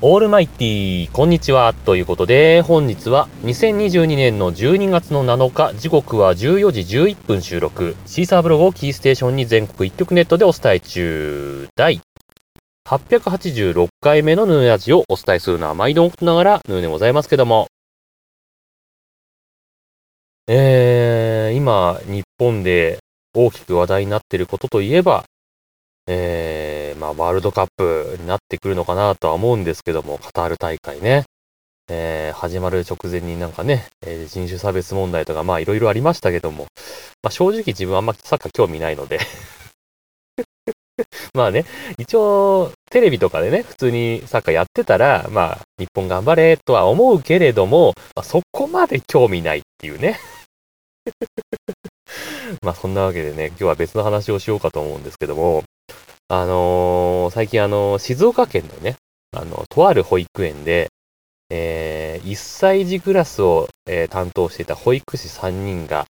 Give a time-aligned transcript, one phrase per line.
[0.00, 1.74] オールマイティー、こんにちは。
[1.74, 12.00] ということで、本日は2022年の12月の7日、時刻は14時11分収録、シーサーブログをキーステーションに全国一曲ネットでお伝え中、第
[12.88, 17.66] 886回目のヌーラジをお伝えするのは毎度のことながらヌーでございますけども、
[20.46, 22.98] えー、今、日本で
[23.34, 25.24] 大きく話題になっていることといえば、
[26.10, 31.24] えー、まあ、ワールドカップになってくるのかなとは思うんですけども、カタール大会ね、
[31.90, 36.66] えー、始まる直前になんかね、えー、人種差別問題とか、まあ、いろいろありましたけども、
[37.22, 39.20] まあ、正直自分あんまサッカー興味ないので。
[41.34, 41.66] まあね、
[41.98, 50.18] 一応、テレビとかでね、普通にサッカーやってたら、まあ、日本頑張れとは思うけれども、まあ、そこまで興味ないっていうね。
[52.62, 55.64] まあ、そんなわけでね、今日は別の話をしようかと思うんですけども、
[56.30, 58.96] あのー、最近あのー、静岡県のね、
[59.34, 60.88] あの、とある保育園で、
[61.48, 66.04] えー、1歳児クラスを、えー、担当していた保育士3人が、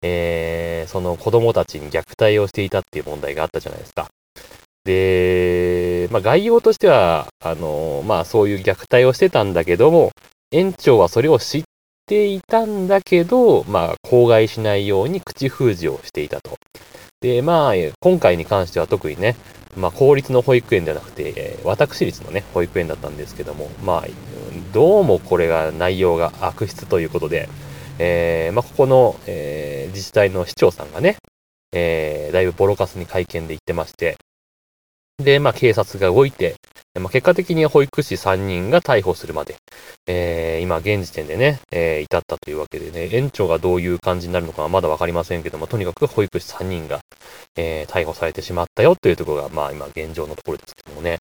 [0.00, 4.06] えー、その子供たちに虐待をしていたっていう問題があったじゃないですか。
[4.84, 10.12] で、まあ、概要としては、あのまあ、そういう虐待をしてたんだけども、
[10.52, 11.62] 園長はそれを知っ
[12.06, 16.58] ていたんだけど、まあ、口外しないように口封じをしていたと。
[17.24, 19.34] で、まあ、今回に関しては特にね、
[19.78, 24.06] まあ、公立の保育園ではなくて、えー私立のね、保育園だったんですけども、まあ、
[24.74, 27.48] どうもこれが内容が悪質ということで、
[27.98, 31.16] えー、まあ、ここの、えー、自治体の市長さんがね、
[31.72, 34.18] えー、だいぶボロカスに会見で言ってまして、
[35.16, 36.56] で、まあ、警察が動いて、
[37.00, 39.56] まあ、結果的に保育士3人が逮捕するまで、
[40.06, 47.00] えー、今、現時点でね、えー、至ったというわけでね、園長がどういう感じになるのかはまだわかりませんけども、とにかく保育士3人が、
[47.56, 51.18] えー、逮捕されてしまったよというところが、まあ、今、現状のところですけどもね。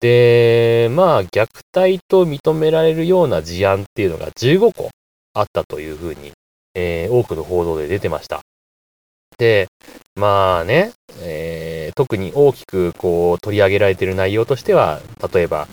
[0.00, 4.88] で、まあ、虐待と認められるような事案っていうのが15個
[5.34, 6.32] あったというふうに、
[6.74, 8.40] えー、多くの報道で出てました。
[9.38, 9.68] で、
[10.16, 11.59] まあね、えー、
[11.92, 15.00] 特に大きくこう取り上げられている内容としては、
[15.32, 15.68] 例えば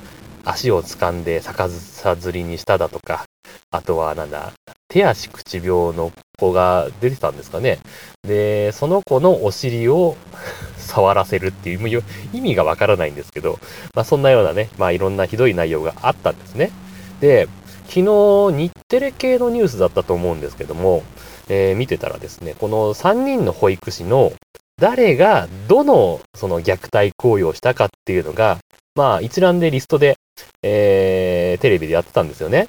[0.45, 3.25] 足を掴んで逆さずりにしただとか、
[3.71, 4.53] あとはなんだ、
[4.87, 7.79] 手足口病の子が出てたんですかね。
[8.23, 10.15] で、その子のお尻を
[10.77, 12.03] 触らせるっていう
[12.33, 13.59] 意味がわからないんですけど、
[13.93, 16.71] まあそんなようなね、まあいろんなひどい内容があったんですね。
[17.19, 17.49] で、
[17.87, 21.03] 昨日日テレ系のニュースだったと思うんですけども、
[21.49, 24.31] えー、見てたらですね、この3人の保育士の
[24.79, 28.59] 誰がどのその虐待行為をしたかっていうのが、
[28.95, 30.17] まあ一覧でリストで、
[30.61, 32.67] えー、テレビでやってたんですよね。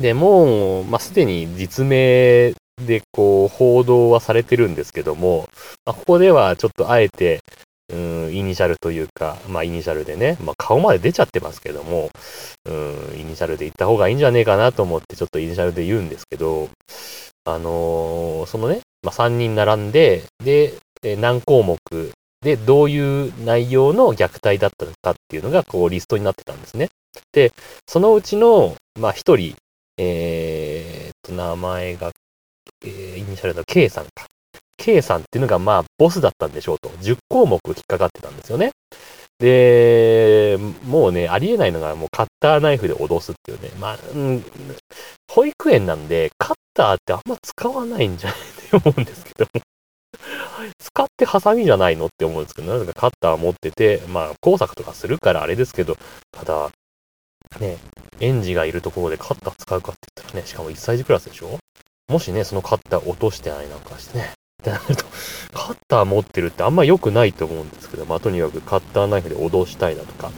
[0.00, 2.54] で、もう、まあすでに実名
[2.84, 5.48] でこう報道はされてるんですけども、
[5.86, 7.42] まあ、ここではちょっとあえて、
[7.92, 12.10] うん、イニシャルというか、まあイニシャルでね、まあ顔まで出ちゃってますけども、
[12.64, 16.70] うん、イニシャルで言った方がいいんじゃねえかなと思ってちょっとイニシャルで言うんですけど、
[17.44, 20.74] あのー、そのね、まあ、3人並んで、で、
[21.16, 21.78] 何項目
[22.40, 26.88] でどういう内容の虐待だったのかっていうのが、こう、リストになってたんですね。
[27.32, 27.52] で、
[27.88, 29.56] そのうちの、まあ、1人、
[29.98, 32.12] えー、と、名前が、
[32.84, 34.26] えー、イニシャルの K さんか。
[34.76, 36.90] K さんっていうのが、まあ、ボスだったんでしょうと。
[36.90, 38.72] 10項目引っかかってたんですよね。
[39.38, 43.70] で、もうね、ありえないのが、もうカッターナイフで脅すっていうね。
[43.78, 44.44] まあ、うん、
[45.30, 49.60] 保育園なんで、カッターってあんま使わないんじゃないって思うんですけども。
[50.78, 55.96] 使ってハサミじゃないのって思うんですけど、なぜかカッター持ってて、まあ、工作とかするからあれですけど、
[56.32, 56.70] ただ、
[57.60, 57.78] ね、
[58.20, 61.58] 園児がいるところでカッター使うかって言ったらね、しかも1歳児クラスでしょ？
[62.08, 64.32] もしね、そのカッター落としてないなんかしてね、
[64.62, 65.04] ってなると、
[65.52, 70.30] カッター持ってるってあんま良くないと思うんですけど、まあとにかくカッターナイフで脅したいだとか、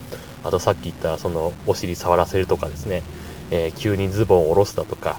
[0.45, 3.03] あとさっき言ったそのお尻触らせるとかですね、
[3.51, 5.19] えー、急にズボンを下ろすだとか、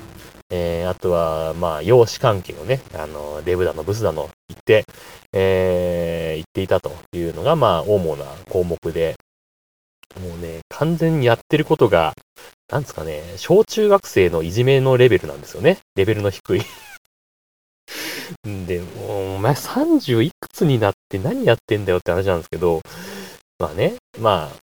[0.50, 4.86] えー、あとは、まあ、容姿関係をね、あの、デブだの、ブスだの言って、
[5.34, 9.16] えー、言っていたというのが、まあ、主な項目で、
[10.22, 12.14] もうね、完全にやってることが、
[12.72, 15.80] なんですかね、小中学生のいじめのレベルなんですよね。
[15.96, 16.62] レベルの低い
[18.44, 22.82] で、もう、お前30いくつになって何やってんだよって話なんですけど、
[23.60, 24.58] まあね、まあ、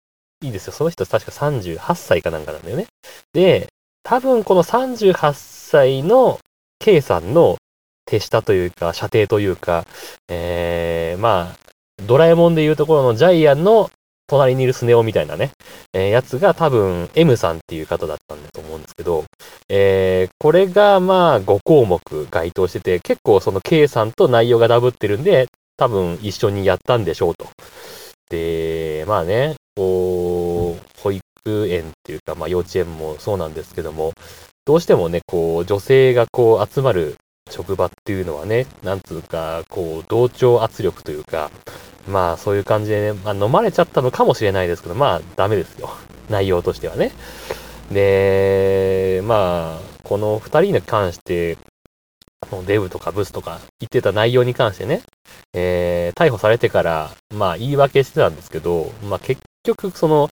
[0.43, 0.73] いいですよ。
[0.73, 2.87] その人確か38歳かなんかなんだよね。
[3.33, 3.69] で、
[4.03, 6.39] 多分この38歳の
[6.79, 7.57] K さんの
[8.07, 9.87] 手下というか、射程というか、
[10.29, 11.57] えー、まあ、
[12.07, 13.91] ドラえもんでいうところのジャイアンの
[14.27, 15.51] 隣にいるスネ夫みたいなね、
[15.93, 19.25] えー、やつが多分 M さんっていう方だったんだと思うんですけど、
[19.69, 22.01] えー、これがまあ5項目
[22.31, 27.47] 該当してて、結構その K さんと内容がダブってるんで、多分一緒にやったんでしょうと。
[28.31, 30.60] で、まあね、こう、
[31.45, 34.13] 園っていうか、まあ幼稚園もそうなんですけども、
[34.67, 37.17] どうしてもね、こう、女性がこう集まる
[37.51, 41.51] 職場っていうのはね、なんつうか、こう、同調圧力というか、
[42.09, 45.91] まあそういう感じでね、まあ飲まれちゃったのかもしれないですけど、まあダメですよ。
[46.31, 47.13] 内容としてはね。
[47.91, 51.59] で、まあ、この二人に関して、
[52.67, 55.03] デブとかブスとか言ってた内容に関してね、
[55.53, 60.31] えー、逮捕されてから、まあ言い訳してたんですけど、まあ結局その、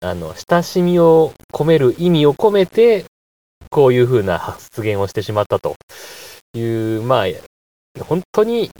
[0.00, 3.04] あの、親しみを込める意味を込めて、
[3.70, 5.74] こういう風な発言をしてしまったと
[6.54, 8.70] いう、まあ、本当に、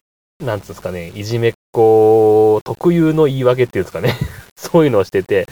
[0.42, 4.14] なんつうんですかね、いじめっ子特有の言い訳っていうんですかね、
[4.56, 5.46] そういうのをしてて、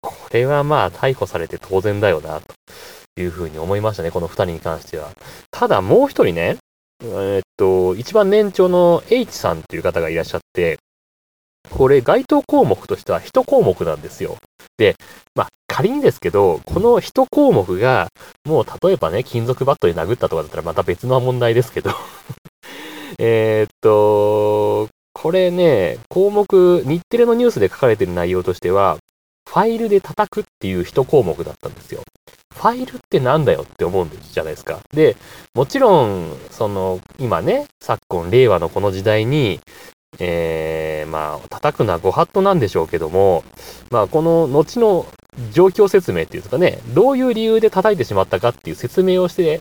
[0.00, 2.54] これはまあ逮捕されて当然だよな、と
[3.20, 5.10] いうふうに思いましたね、この二人に関しては。
[5.50, 6.56] ただもう一人ね、
[7.02, 10.78] えー、っと、一番年長の H さんっていう方がいらっしゃって、
[11.70, 14.38] これ該当項目としては1項目なんですよ。
[14.76, 14.96] で、
[15.34, 18.08] まあ仮にですけど、この1項目が、
[18.44, 21.90] もう例えばね、金属バットで殴ったとかだったらまた別の問題ですけど
[23.18, 28.98] えっと、これね、項目、日テレのニュースで書かれてる内容としては、
[29.48, 32.02] ファイルで叩くっていう1項目だったんですよ。
[32.54, 34.80] ファイルってなんだよって思うんですじゃないですか。
[34.94, 35.16] で、
[35.54, 39.60] もちろん、その、今ね、昨今、令和のこの時代に、
[40.18, 43.44] えー、まあ、叩くのはご法度なんでしょうけども、
[43.90, 45.06] まあ、この後の
[45.52, 49.60] 状況説明っていうかね、どういう理由で叩いてしまったかっていう説明をして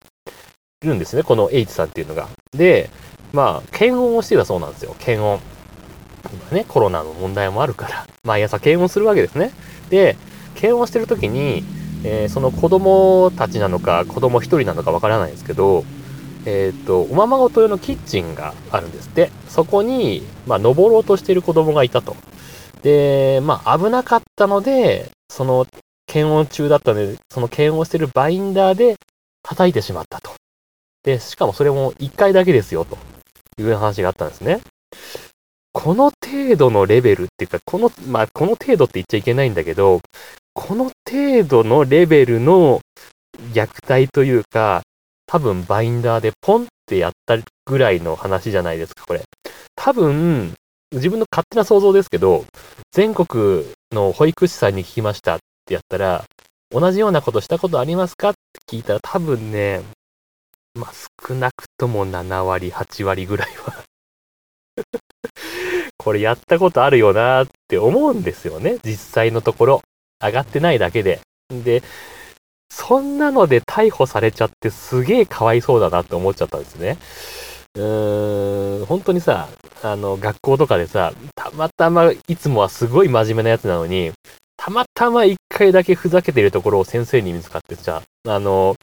[0.84, 2.28] るんですね、この H さんっていうのが。
[2.52, 2.90] で、
[3.34, 5.40] まあ、検温をしてたそうなんですよ、検温。
[6.34, 9.52] 今ね、コロナの問題もあるから、毎朝検温するわけですね。
[9.90, 10.18] で、
[10.56, 11.64] 検温してる時に、
[12.04, 15.86] えー、その子供たちなのか、子供一人なのかわからないですけど、
[16.46, 19.32] えっ、と、おままごと用のキッチンがあるんですって。
[19.48, 22.16] そこに、まあ、登ろうとしている子供がいたと。
[22.82, 25.68] で、まあ、危なかったので、その、
[26.08, 28.96] 検温中だったので、その検温してるバインダーで
[29.44, 30.32] 叩いてしまったと。
[31.04, 32.98] で、しかもそれも1回だけですよ、と
[33.62, 34.62] いう話があったんですね。
[35.74, 40.02] この程度のレベルっていうか、この、まあ、この程度って言っちゃいけないんだけど、
[40.54, 42.82] この程度のレベルの
[43.54, 44.82] 虐待というか、
[45.32, 49.22] 多分バインダーでポンってやったぐらいの話じゃないですか、これ。
[49.78, 50.54] 多分、
[50.92, 52.44] 自分の勝手な想像ですけど、
[52.92, 53.64] 全国
[53.94, 56.26] の保育士さんに聞きましたってやったら、
[56.70, 59.84] 同じようなことしたことありますかって聞いたら多分ね、
[60.74, 60.94] まあ、
[61.26, 63.86] 少なくとも7割、8割ぐらいは
[65.98, 69.82] これやったことあるよなって思うんですよね、実際のところ。
[70.22, 71.22] 上がってないだけで。
[71.50, 71.84] で、
[72.72, 76.98] そんなので逮捕されちゃってすげえかわいそうだなって思っちゃったんですね。
[77.76, 79.50] うーん、本当にさ、
[79.84, 84.14] あの、学校とかでさ、たまたま、いつもはすごい真面目なやつなのに、
[84.56, 88.76] たまたま一回だけふざけてるところを先生に見つかってさ、あの、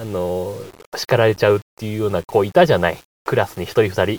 [0.00, 0.54] あの、
[0.96, 2.98] 叱られちゃうっていうような子いたじゃない。
[3.26, 4.18] クラスに一人二人。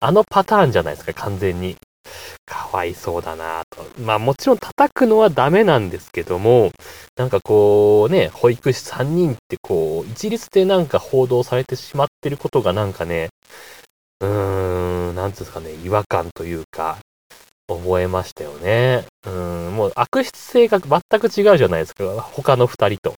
[0.00, 1.76] あのパターンじゃないですか、完全に。
[2.46, 3.84] かわいそうだなと。
[4.00, 6.70] まあもちろん叩くのはダメなんですけども、
[7.16, 13.28] なんかこうね、保育士3人ってこう、一律でなんか報道されてしまってることがなんかね、
[14.20, 16.98] うーん、なんつうんですかね、違和感というか、
[17.68, 19.04] 覚えましたよね。
[19.26, 23.14] うん、もう悪質性が全く違うじゃないですか、他の2人と。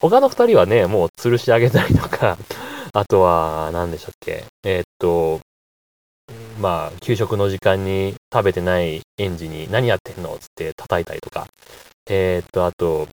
[0.00, 2.36] 他の2人はね、もう吊るし上げたりとか、
[2.92, 5.40] あとは、何でしたっけ、えー、っと、
[6.60, 11.46] まあ、給食の時間に食べてない園児に何やってんのつって叩いたりとか。
[12.10, 13.06] えー、っと、あと、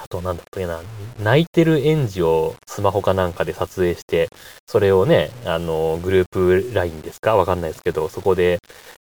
[0.00, 0.80] あと、なんだっけな、
[1.18, 4.28] 泣いてる園児をスマホかなんかで撮影して、
[4.68, 7.36] それをね、あの、グループ LINE ですか？
[7.36, 8.58] わかんないですけど、そこで、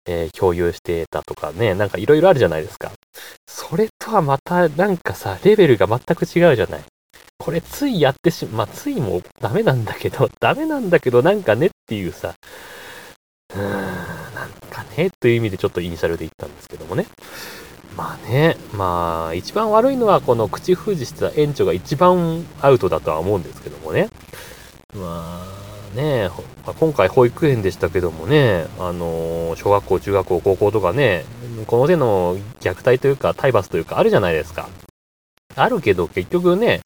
[0.06, 2.92] えー、共有してたとかね、なんかいろいろあるじゃないですか。
[3.46, 6.85] それとはまた、なんかさ、レベルが全く違うじゃない。
[7.38, 12.35] これついやってし、まあ、ついもダメなんだけど、ダメなんだけど、なんかねっていうさ、
[13.56, 17.06] うん、なんかね、という意味でちょっとイニシャルで言ったんですけどもね。
[17.96, 24.10] まあね、まあ、一番悪いのはこの口封じしてた園長が一番アウトだとは思うんですけどもね。
[24.94, 26.28] まあね、
[26.78, 31.25] 今回保育園でしたけどもね、あの、小学校、中学校、高校とかね、
[31.66, 34.68] この手の虐待というか体罰というかあるじゃないですか。
[35.54, 36.82] あるけど結局ね、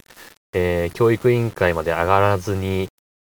[0.54, 2.88] えー、教育委員会まで上がらずに、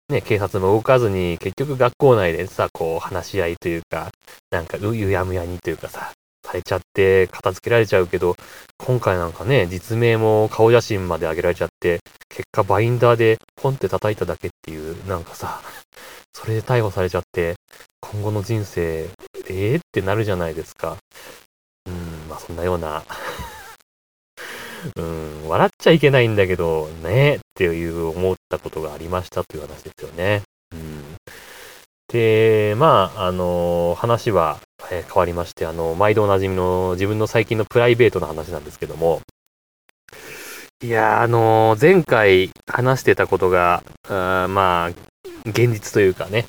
[0.09, 4.09] ね、警察も動かずに、結局学校内でさ、こう、話し合いというか、
[4.49, 6.13] なんか、うやむやにというかさ、
[6.43, 8.35] されちゃって、片付けられちゃうけど、
[8.79, 15.61] 今回なんかね、実名も顔写真まで上げられちゃって、結果バインダーでポンって叩いただけっていう、なんかさ、
[16.33, 17.53] それで逮捕されちゃって、
[18.01, 19.09] 今後の人生、
[19.47, 20.97] ええー、ってなるじゃないですか。
[21.85, 23.03] うん、まあそんなような
[24.95, 30.43] うん、笑っちゃいけないんだけど、ね、っていう思ったことがありましたという話ですよね。
[30.73, 31.03] うん。
[32.07, 34.59] で、まあ、あの話は、
[34.91, 39.21] え変わりまして、あの、毎度おなじみの自分の最近のプライベートな話なんですけども、
[40.81, 44.87] いやあの前回話してたことが、あまあ、
[45.45, 46.45] 現実というかね、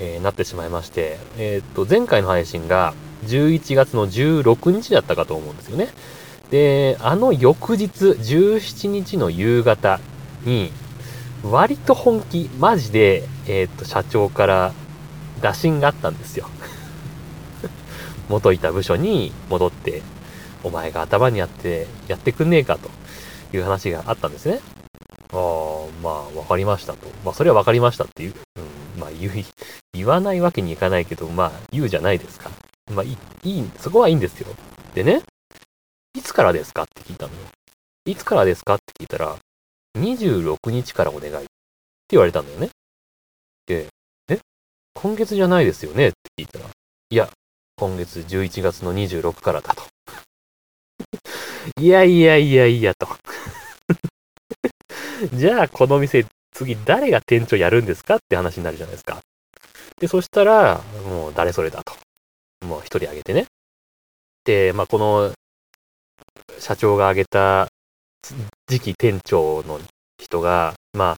[0.00, 2.94] えー、なってしまいまして、えっ、と、前回の配信が
[3.24, 5.88] 11月の16日だったかと思うんですよね。
[6.50, 10.00] で、あの翌日、17日の夕方
[10.44, 10.70] に、
[11.42, 14.72] 割と本気、マジで、えっ、と、社長から
[15.40, 16.48] 打診があったんですよ。
[18.28, 20.02] 元いた部署に戻って、
[20.62, 22.90] お前が頭にやって、やってくんねえかと
[23.56, 24.60] いう話があったんですね。
[25.32, 25.38] ああ、
[26.02, 27.08] まあ、わかりましたと。
[27.24, 29.32] まあ、それはわかりましたっていう、うん、まあ、言う
[29.92, 32.50] 言わないわけにいかないけど、まあ、言うじゃないですか。
[32.92, 34.48] まあ、いい、そこはいいんですよ。
[34.94, 35.22] でね、
[36.16, 36.84] いつからですか？
[36.84, 37.38] って聞いたのよ。
[38.06, 38.76] いつからですか？
[38.76, 39.36] って聞いたら、
[39.98, 41.46] 26日からお願いって
[42.10, 42.70] 言われたんだよね。
[43.66, 43.88] で、
[44.30, 44.40] え？
[44.94, 46.08] 今月じゃないですよね？
[46.08, 46.64] って聞いたら、
[47.10, 47.28] いや、
[47.76, 49.82] 今月11月の26からだと。
[51.78, 53.08] いやいやいやいやと。
[55.36, 58.16] じゃあこの店次誰が店長やるんですか？
[58.16, 59.20] って話になるじゃないですか。
[60.00, 61.92] で、そしたら、もう誰それだと。
[62.66, 63.46] もう一人挙げてね。
[64.44, 65.34] で、まあこの
[66.58, 67.68] 社長が挙げた
[68.68, 69.80] 次期店長の
[70.18, 71.16] 人が、まあ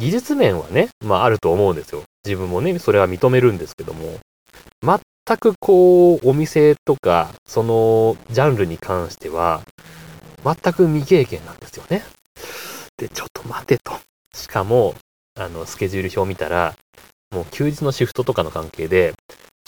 [0.00, 2.04] 技術面はね、まああると思うんですよ。
[2.24, 4.18] 自分もね、それは認めるんですけども、
[4.82, 9.62] 全くこう、お店とか、そのジャンルに関しては、
[10.42, 12.02] 全く未経験なんですよね。
[12.96, 13.92] で、ちょっと待てと。
[14.34, 14.94] しかも、
[15.34, 16.74] あの、スケジュール表見たら、
[17.30, 19.14] もう休日のシフトとかの関係で、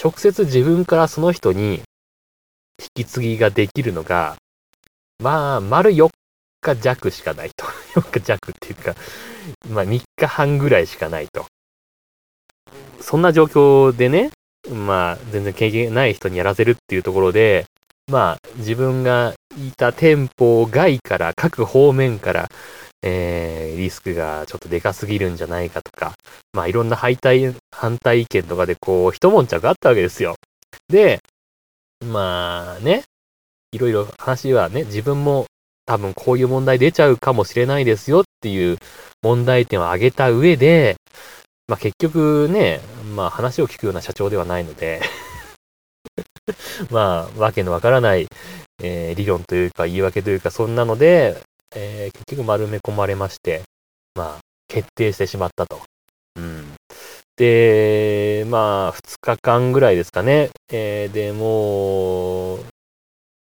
[0.03, 1.83] 直接自分からその人に
[2.81, 4.37] 引き継ぎができるのが、
[5.23, 6.11] まあ、丸4
[6.61, 7.65] 日弱しかないと。
[8.01, 8.95] 4日弱っていうか、
[9.69, 11.47] まあ3日半ぐらいしかないと。
[13.01, 14.31] そんな状況でね、
[14.71, 17.67] まあ、全然経験ない人にやらせるっていうところで、
[18.11, 22.49] まあ、自分がいた店舗外から各方面から、
[23.03, 26.15] えー、リスクがちょっとでかすぎるんじゃないかとか、
[26.53, 30.37] まあいろんな反対、反対意見とかでこう、一悶着あったわけですよ。
[30.89, 31.21] で、
[32.05, 33.03] まあね、
[33.73, 35.47] いろいろ話はね、自分も
[35.87, 38.79] 多分こういう問題出ちゃうかもしれないですよっていう
[39.23, 40.97] 問題点を挙げた上で、
[41.67, 42.81] まあ結局ね、
[43.15, 45.01] まあ話を聞くような社長ではないので
[46.91, 48.27] まあ、わけのわからない、
[48.83, 51.41] えー、理論というか言い訳というか、そんなので、
[51.75, 53.63] えー、結局丸め込まれまして、
[54.15, 55.81] まあ、決定してしまったと。
[56.37, 56.75] うん。
[57.37, 60.51] で、まあ、2日間ぐらいですかね。
[60.71, 62.59] えー、で、も、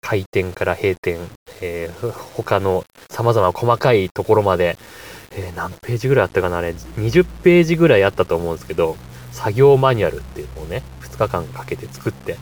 [0.06, 1.18] 開店から閉店、
[1.60, 4.78] えー、他の様々細かいところまで、
[5.32, 8.96] えー、何ページぐらいあったかなあれ、20ページぐらいあったと思うんですけど、
[9.32, 12.36] 作業マニュアルっていうのをね、2日間かけて作って、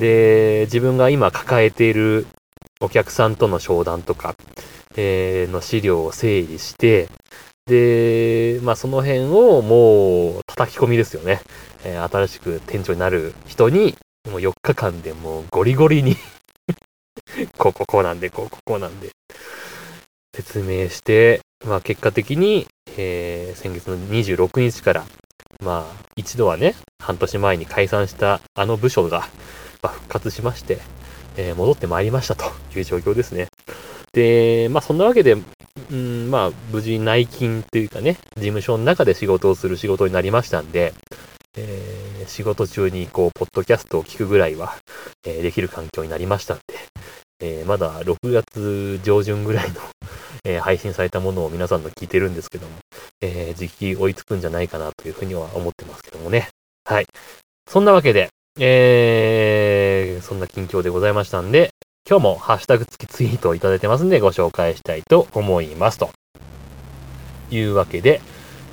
[0.00, 2.26] で、自分が今抱えている
[2.80, 4.34] お客さんとの商談とか、
[4.96, 7.08] えー、の資料を整理して、
[7.66, 11.42] で、まあその辺をもう叩き込みですよね。
[11.84, 13.94] えー、新しく店長になる人に、
[14.28, 16.16] もう4日間でもうゴリゴリに
[17.58, 19.10] こうこうこうなんで、こうこうこうなんで、
[20.34, 22.66] 説明して、まあ結果的に、
[22.96, 25.06] えー、先月の26日から、
[25.62, 29.28] まあ一度はね、半年前に解散したあの部署が、
[29.82, 30.78] まあ、復活しまして、
[31.36, 32.44] えー、戻ってまいりましたと
[32.76, 33.48] いう状況ですね。
[34.12, 35.36] で、まあそんなわけで、
[35.90, 40.94] うん、まあ無事内勤というかね、事務所の中で仕事をする仕事になりましたんで、
[41.56, 44.76] えー、仕事中にこう、ポッドキャストを聞くぐらいは、
[45.26, 46.74] えー、できる環境になりましたんで、
[47.40, 49.80] えー、まだ6月上旬ぐらいの
[50.44, 52.72] え配信されたものを皆さんの聞いてるんですけども、
[53.20, 56.48] えー、時期追いつくんじゃないかなというふうには思ってますけどもね。
[56.84, 57.06] はい。
[57.68, 58.28] そんなわけで、
[58.58, 61.70] えー、そんな近況でございましたんで、
[62.08, 65.98] 今日もハッシュタグ付きツイートをいただいてますんでご紹介したいと思います。
[65.98, 66.10] と
[67.50, 68.20] いうわけで、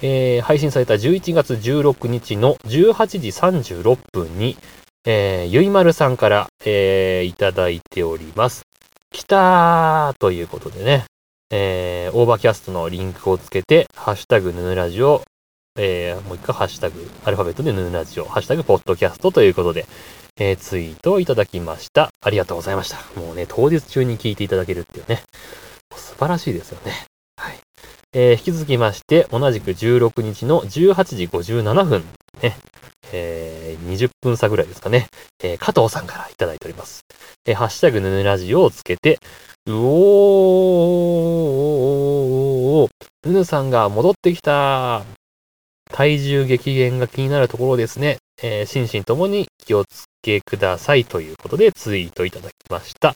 [0.02, 4.58] えー、配信された11月16日の18時36分に、
[5.08, 8.64] えー、ゆいまるさんから、えー、いただいております。
[9.12, 11.06] 来たーということでね、
[11.52, 15.22] えー、オーバーキャストのリンクをつけて、ハッシュタグヌヌラジオ、
[15.78, 19.86] えー、もう一回ハッシュタグ、アルファベットでヌヌラジオ、ハッシュタグポッドキャストということで、
[20.38, 22.10] えー、ツイートをいただきました。
[22.24, 22.98] ありがとうございました。
[23.20, 25.22] もうね、当日中に聞いていただけるっていうね、
[25.96, 27.06] 素晴らしいですよね。
[27.38, 27.60] はい。
[28.14, 32.04] えー、引き続きまして、同じく16日の18時57分、
[32.46, 32.56] ね、
[33.12, 35.08] えー、20分差ぐらいですかね、
[35.44, 37.02] えー、加藤さんからいただいております。
[37.46, 39.20] えー、ハッシュタグヌヌラジオをつけて、
[39.66, 42.90] うおー
[43.28, 45.04] ヌヌさんが戻ってきた
[45.92, 48.18] 体重激減が気になるところですね。
[48.44, 53.16] えー、心身ともに気をつけくださいということでツイートいただきました。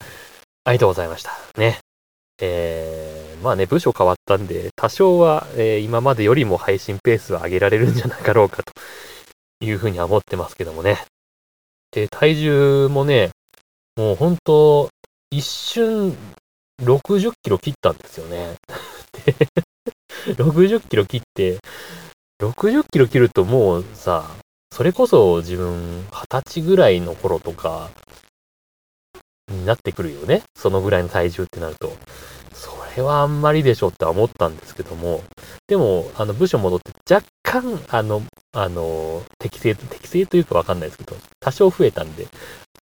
[0.64, 1.32] ありがとうございました。
[1.56, 1.78] ね。
[2.42, 8.72] えー、まあね、部署変わったんで、多少は、えー、今までよりも配信ペースは上げられるんじゃなかろうかと
[9.60, 10.98] いうふうには思ってますけどもね。
[11.92, 13.30] で、体重もね、
[13.96, 14.88] もう本当
[15.30, 16.16] 一瞬
[16.82, 18.56] 60キロ切ったんですよね。
[19.24, 21.58] で、60キロ切って、
[22.40, 24.24] 60キロ切るともうさ、
[24.72, 27.90] それこそ自分二十歳ぐらいの頃とか
[29.48, 30.42] になってくるよね。
[30.56, 31.92] そのぐらいの体重ってなると。
[32.96, 35.22] れはあんまりでしょって思ったんですけども、
[35.68, 42.26] でも、あの、部署戻って若干、あの、あの、適正、適正というかわかんないですけど、多少増えたんで、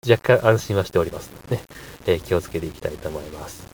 [0.08, 1.62] 若干安心はしておりますので、ね、
[2.06, 3.66] えー、気をつけていきたいと思います。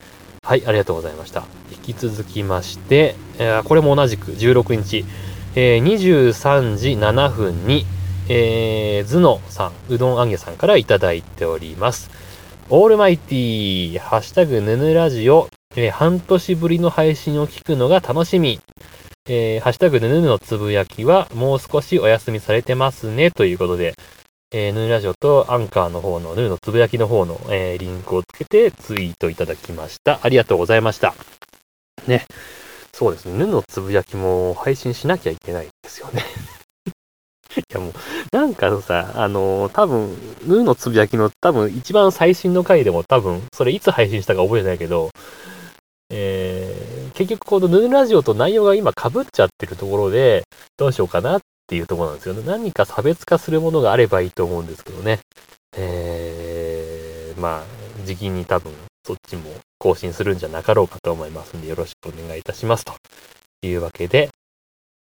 [0.45, 1.45] はい、ありがとうございました。
[1.71, 5.05] 引き続きまして、えー、これも同じく16日、
[5.55, 7.85] えー、23時7分に、
[8.29, 12.11] えー、ズノさん、うどんあげさんからいただいております。
[12.71, 18.61] オールマイティー、ハッシュタグヌヌラジオ、えー、半年ぶりの配信を聞くのが楽しみ。
[19.29, 23.31] えー、ハッシュタグヌヌのつぶやきはもう少しお休みされてますね。
[23.31, 23.95] ということで、
[24.51, 30.21] えー、ヌーラジオとアンカーの方のヌーのつぶやきの方の、えー、リンクをつけてツイートいただきました。
[30.23, 31.15] ありがとうございました。
[32.07, 32.27] ね。
[32.93, 33.39] そうですね。
[33.39, 36.23] ヌーのつぶやきも配信しなきゃいけないですよね。
[37.57, 37.93] いやもう、
[38.33, 40.11] なんかさ、あのー、多分、
[40.47, 45.11] ヌーのつぶやきの多分一番最新の回でも多分、それいつ配信したか覚えてないけど、
[46.15, 50.45] えー、結局このヌーラジオと内容が今被っちゃってるところで、
[50.77, 52.43] どうしようかなっていうところなんですよね。
[52.45, 55.21] 何か差別化するものがあればいいと思うんですけどね。
[55.75, 58.73] えー、まあ、時期に多分
[59.07, 62.85] そっちも更新するんじゃなかろうかと思いますんで、よろしくお願いいたします。
[62.85, 62.95] と
[63.63, 64.29] いうわけで、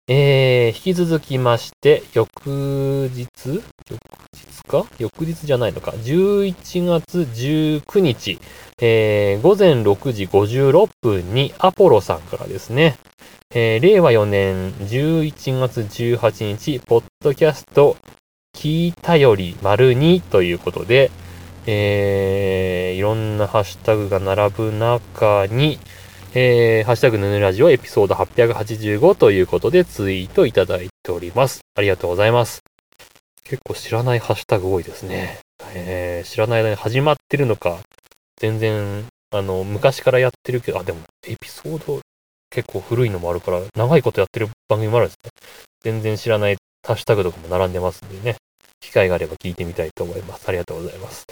[0.10, 3.28] えー、引き続きまして、翌日？
[3.50, 4.00] 翌
[4.34, 4.86] 日か？
[5.00, 5.91] 翌日じゃないのか。
[5.91, 8.39] 11月19日、
[8.80, 12.98] えー、午前6時56分にアポロさんからですね、
[13.54, 17.98] えー、令和4年11月18日、ポッドキャスト
[18.56, 21.12] 聞いたより丸2ということで、
[21.65, 25.80] えー、いろんなハッシュタグが並ぶ中に、
[26.34, 31.62] えー、ハッシュタグヌヌラジオエピソード885ということでツイートいただいております。
[31.76, 32.62] ありがとうございます。
[33.44, 35.40] 結構知らないハッシュタグ多いですね。
[35.74, 37.80] えー、知らない間に始まってるのか、
[38.40, 42.02] 全然、あの、昔からやってるけど、あ、でも、エピソード
[42.50, 45.32] 結構古いのもあるから、長いことやってる番組もあるんですね。
[45.82, 48.36] 全然知らないハッシュタグとかも並んでますんでね。
[48.82, 50.48] 機会があれば聞いてみたいと思います。
[50.50, 51.26] ありがとうございます。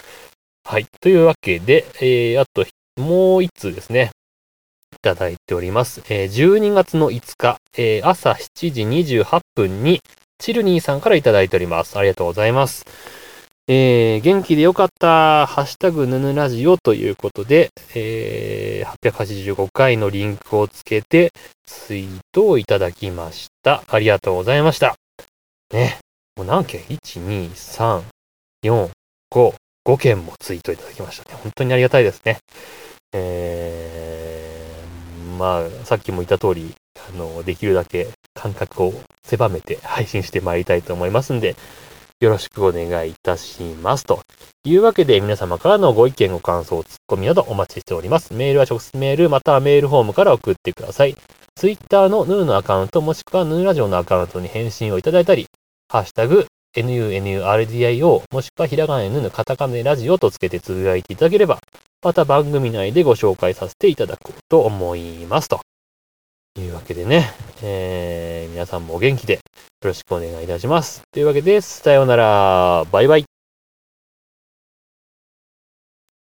[0.64, 0.86] はい。
[1.02, 2.66] というわけで、えー、あと、
[3.02, 4.12] もう一通ですね。
[5.06, 6.02] ただいております。
[6.10, 10.02] えー、12月の5日、えー、朝7時28分に、
[10.40, 12.00] チルニーさんからいただいております。
[12.00, 12.88] ありがとうございます。
[13.68, 21.32] えー、元気でよかった、ハッシュタグヌヌラジオということで、えー、885回のリンクをつけて
[21.68, 23.84] ツイートをいただきました。
[23.88, 24.96] ありがとうございました。
[25.72, 26.00] ね、
[26.36, 28.02] もう何件 ?1、2、3、
[28.64, 28.90] 4、
[29.32, 29.54] 5、
[29.86, 31.38] 5件もツイートいただきましたね。
[31.44, 32.40] 本当にありがたいですね。
[33.14, 34.25] えー、
[35.36, 36.74] まあ、さっきも言った通り、
[37.10, 38.94] あの、できるだけ感覚を
[39.24, 41.56] 狭めて配信してまいりたいと思いますんで、
[42.22, 44.06] よろしくお願いいたします。
[44.06, 44.22] と
[44.64, 48.34] いうわけで、皆様からのご意見、ご感想、ツッコミなどお待ちしております。
[48.34, 51.16] メールは直接メール、またはメールフォームから送ってください。
[51.56, 55.48] ツイッターのヌーのアカウント、もしくはヌーラジオのアカウントに返信をいただいたり、
[55.90, 61.60] ハッシュタグ、NUNURDIO、もしくはひらがなでヌーカタカナでラジオとつけてつぶやいていただければ、
[62.06, 65.50] また番組内でご紹介させていただこうと思います。
[65.50, 65.60] と
[66.60, 69.40] いうわけでね、えー、皆さんもお元気でよ
[69.86, 71.02] ろしくお願いいたします。
[71.12, 72.86] というわけです、さようなら。
[72.92, 73.35] バイバイ。